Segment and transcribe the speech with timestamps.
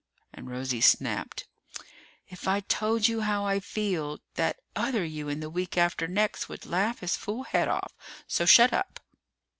[0.33, 1.45] And Rosie snapped,
[2.27, 6.49] "If I told you how I feel, that other you in the week after next
[6.49, 7.93] would laugh his fool head off.
[8.25, 8.99] So shut up!"